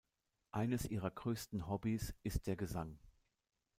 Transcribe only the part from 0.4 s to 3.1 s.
Eines ihrer größten Hobbys ist der Gesang.